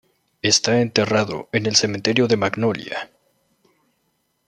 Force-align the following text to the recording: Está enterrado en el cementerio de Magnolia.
Está 0.41 0.81
enterrado 0.81 1.47
en 1.51 1.67
el 1.67 1.75
cementerio 1.75 2.25
de 2.27 2.35
Magnolia. 2.35 3.11